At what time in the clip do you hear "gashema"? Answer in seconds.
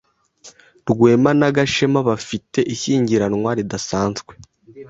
1.55-1.99